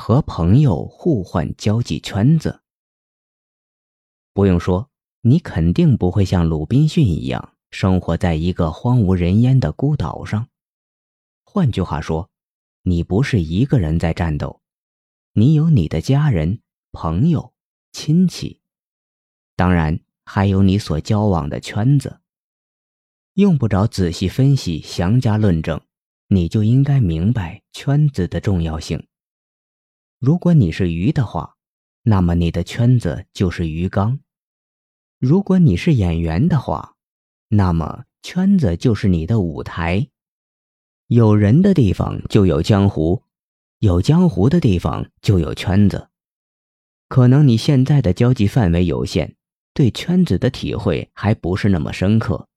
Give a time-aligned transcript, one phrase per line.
[0.00, 2.62] 和朋友互换交际圈子。
[4.32, 4.88] 不用说，
[5.22, 10.46] 你肯定不会像鲁滨逊一样生活在一个荒无人烟的孤岛上。
[11.42, 12.30] 换句话说，
[12.82, 14.62] 你不是一个人在战斗，
[15.32, 16.60] 你有你的家人、
[16.92, 17.52] 朋友、
[17.90, 18.60] 亲戚，
[19.56, 22.20] 当然还有你所交往的圈子。
[23.34, 25.80] 用不着仔细分析、详加论证，
[26.28, 29.04] 你就应该明白圈子的重要性。
[30.20, 31.54] 如果你是鱼的话，
[32.02, 34.18] 那么你的圈子就是鱼缸；
[35.20, 36.96] 如果你是演员的话，
[37.46, 40.08] 那么圈子就是你的舞台。
[41.06, 43.22] 有人的地方就有江湖，
[43.78, 46.08] 有江湖的地方就有圈子。
[47.08, 49.36] 可能你现在的交际范围有限，
[49.72, 52.48] 对圈子的体会还不是那么深刻，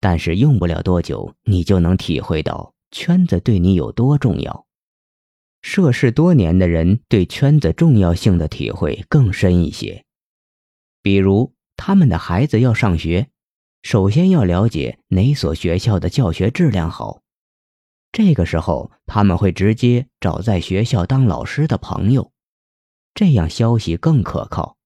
[0.00, 4.66] 但是用不了多久，你就能体会到圈子对你有多重要。
[5.62, 10.04] 涉世多年的人对圈子重要性的体会更深一些。
[11.02, 13.28] 比如，他们的孩子要上学，
[13.82, 17.22] 首先要了解哪所学校的教学质量好。
[18.12, 22.32] 这个时候，他们会直接找在学校当老师的朋友，
[23.14, 24.76] 这样消息更可靠。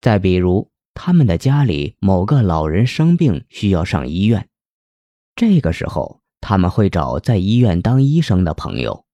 [0.00, 4.48] 再比如，他们的家里某个老人生病需要上医院，
[5.34, 9.05] 这个时候他们会找在医院当医生的朋友。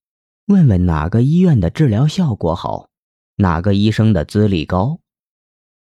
[0.46, 2.88] 问问哪个医院的治疗效果好，
[3.36, 5.00] 哪个医生的资历高。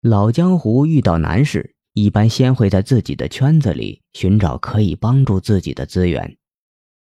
[0.03, 6.37] 老江湖遇到难事，一般先会在自己的圈子里寻找可以帮助自己的资源，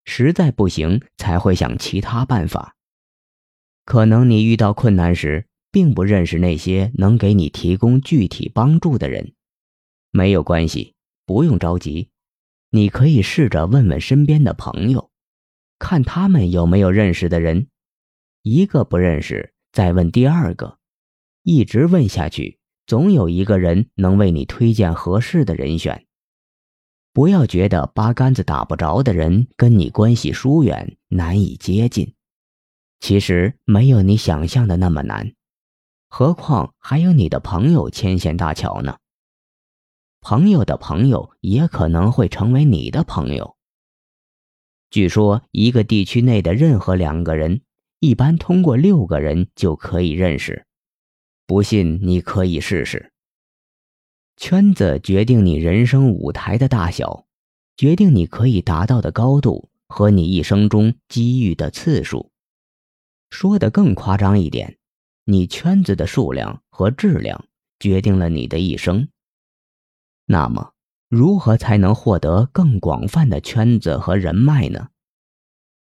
[0.06, 2.76] 实在不行才会想其他办法。
[3.84, 9.34] 可能你遇到困难时，并不认识那些能给你提供具体帮助的人，
[10.10, 10.94] 没有关系，
[11.26, 12.08] 不用着急，
[12.70, 15.10] 你可以试着问问身边的朋友。
[15.84, 17.68] 看他们有没有认识的人，
[18.40, 20.78] 一个不认识，再问第二个，
[21.42, 26.06] 一直问下去，总有一个人能为你推荐合适的人选。
[27.12, 32.14] 不要觉得八竿子打不着的人跟你关系疏远，难以接近，
[33.01, 35.34] 其实没有你想象的那么难。
[36.08, 38.96] 何况还有你的朋友牵线搭桥呢。
[40.22, 43.55] 朋友的朋友也可能会成为你的朋友。
[44.94, 47.62] 据说，一个地区内的任何两个人，
[47.98, 50.66] 一般通过六个人就可以认识。
[51.48, 53.10] 不信，你可以试试。
[54.36, 57.27] 圈子决定你人生舞台的大小，
[57.77, 62.30] 决定你可以达到的高度和你一生中机遇的次数。
[63.30, 64.78] 说的更夸张一点，
[65.24, 67.46] 你圈子的数量和质量
[67.80, 69.08] 决定了你的一生。
[70.27, 70.73] 那么。
[71.08, 74.88] 如何才能获得更广泛的圈子和人脉呢？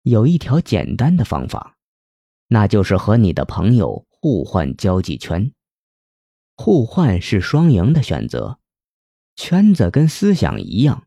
[0.02, 1.76] 有一条简单的方法，
[2.48, 5.52] 那就是和你的朋友互换交际圈。
[6.56, 8.58] 互换是双赢的选择，
[9.34, 11.06] 圈子跟思想一样，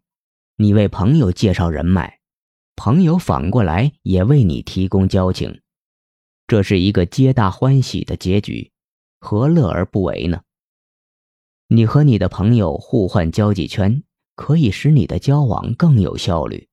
[0.55, 2.19] 你为朋友介绍人脉，
[2.75, 5.61] 朋友反过来也为你提供交情，
[6.47, 8.71] 这是一个皆大欢喜的结局，
[9.19, 10.41] 何乐而不为呢？
[11.67, 14.03] 你和你的朋友互换交际圈。
[14.37, 16.69] 可以使你的交往更有效率。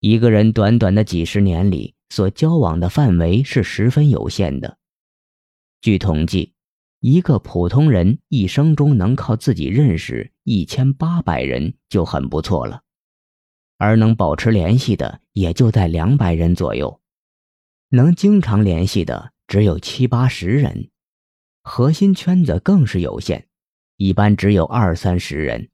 [0.00, 4.76] 一个人短短的几十年里所交往的范围是十分有限的。
[5.80, 6.52] 据统计，
[7.00, 12.82] 一个普通人一生中能靠自己认识一千八百人就很不错了，
[13.78, 17.00] 而能保持联系的也就在两百人左右，
[17.88, 20.90] 能经常联系的只有七八十人，
[21.62, 23.48] 核心圈子更是有限，
[23.96, 25.70] 一般只有二三十人。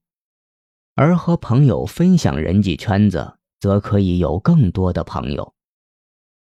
[0.94, 5.54] 而和朋友分享人际圈子，则可以有更多的朋友。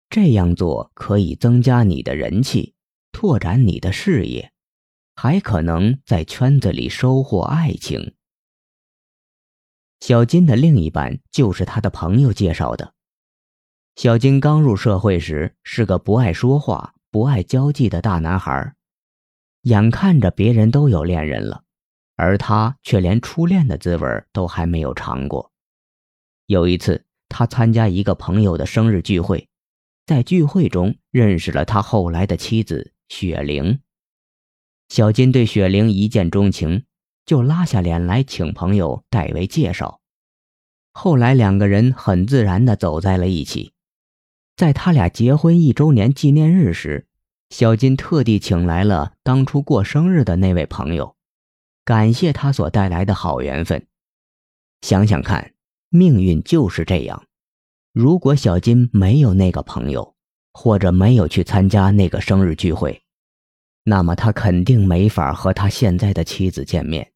[0.10, 2.76] 这样做可以增加你的人气，
[3.12, 4.52] 拓展你的事业，
[5.16, 8.14] 还可能在圈子里收获爱情。
[10.00, 12.94] 小金的另一半就是他的朋友介绍的。
[13.96, 18.76] 小金刚入社会时是个不爱说话、不爱交际的大男孩，
[19.62, 21.64] 眼看着别人都有恋人了。
[22.16, 25.52] 而他却连初恋的滋味都还没有尝过。
[26.46, 29.48] 有一次，他参加一个朋友的生日聚会，
[30.06, 33.80] 在聚会中认识了他后来的妻子雪玲。
[34.90, 36.84] 小金对雪玲一见钟情，
[37.26, 40.02] 就拉下脸来请朋友代为介绍。
[40.92, 43.72] 后来两个人很自然地走在了一起。
[44.56, 47.08] 在他俩结婚一周年纪念日时，
[47.50, 51.16] 小金特地请来了当初过生日的那位朋友。
[51.86, 53.88] 感谢他所带来的好缘分。
[54.82, 55.54] 想想看，
[55.90, 57.26] 命运就是这样。
[57.92, 60.16] 如果小金没有那个朋友，
[60.54, 63.04] 或者没有去参加那个生日聚会，
[63.84, 67.12] 那么他肯定没法和他现在的妻子见面，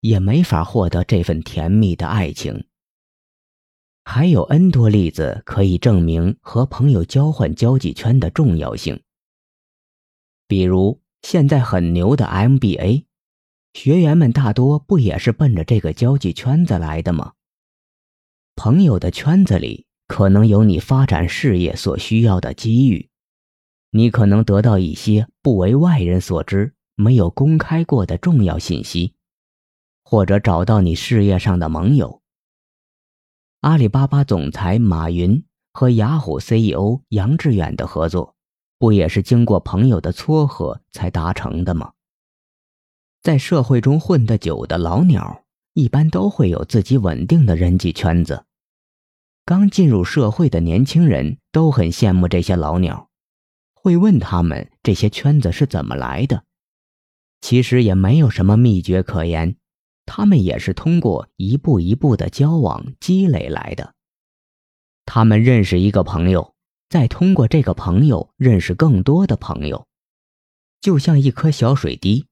[0.00, 2.66] 也没法获得这份甜蜜的爱情。
[4.04, 9.02] 还有 N 多例子可以证明和朋友交换交际圈的重要性。
[10.46, 13.04] 比如现在很牛的 MBA，
[13.76, 17.34] 学员们大多不也是奔着这个交际圈子来的吗？
[18.54, 23.10] 朋友的圈子里可能有你发展事业所需要的机遇，
[23.90, 29.12] 你可能得到一些不为外人所知、没有公开过的重要信息，
[30.02, 32.22] 或者找到你事业上的盟友。
[33.60, 35.44] 阿里巴巴总裁马云
[35.74, 38.36] 和雅虎 CEO 杨致远的合作，
[38.78, 41.92] 不也是经过朋友的撮合才达成的吗？
[43.26, 45.42] 在社会中混得久的老鸟，
[45.72, 48.44] 一般都会有自己稳定的人际圈子。
[49.44, 53.08] 刚进入社会的年轻人都很羡慕这些老鸟，
[53.74, 56.44] 会问他们这些圈子是怎么来的。
[57.40, 59.56] 其实也没有什么秘诀可言。
[60.04, 63.92] 他们也是通过一步一步的交往积累来的。
[65.04, 66.54] 他们认识一个朋友，
[66.88, 69.84] 再通过这个朋友认识更多的朋友，
[70.80, 72.26] 就像一颗小水滴，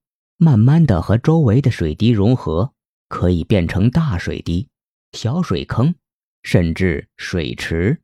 [0.44, 2.74] 慢慢的和周围的水滴融合，
[3.08, 4.68] 可以变成大水滴、
[5.12, 5.94] 小水坑，
[6.42, 8.02] 甚至水池。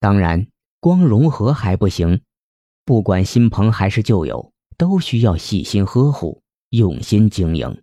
[0.00, 0.48] 当然，
[0.80, 2.22] 光融合还不行，
[2.84, 7.80] 不管新朋还是旧友，都需要细心呵护、用心经营。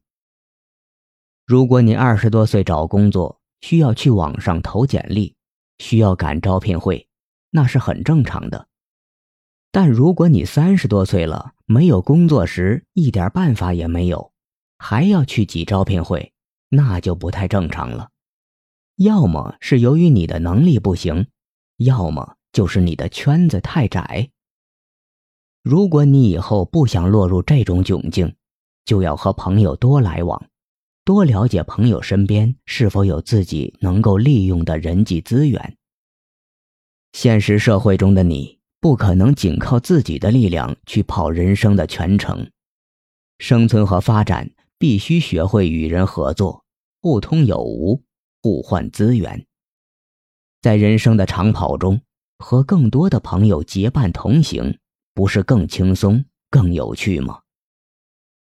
[1.45, 5.37] 如果你二十多岁找工作，需要去网上投简历，
[5.79, 7.07] 需要赶招聘会，
[7.51, 8.67] 那是很正常的。
[9.71, 14.31] 但如果你三十多岁了，没有工作时一点办法也没有，
[14.77, 16.31] 还要去挤招聘会，
[16.69, 18.09] 那就不太正常了。
[18.95, 21.27] 要么是由于你的能力不行，
[21.75, 24.29] 要么就是你的圈子太窄。
[25.61, 28.33] 如果你以后不想落入这种窘境，
[28.85, 30.47] 就要和朋友多来往。
[31.03, 35.77] 多了解朋友身边是否有自己能够利用的人际资源。
[37.11, 42.49] 现实社会中的你不可能仅靠自己的力量去跑人生的全程，
[43.39, 46.63] 生存和发展必须学会与人合作，
[47.01, 48.03] 互通有无，
[48.41, 49.45] 互换资源。
[50.61, 52.01] 在人生的长跑中，
[52.37, 54.77] 和更多的朋友结伴同行，
[55.13, 57.39] 不是更轻松、更有趣吗？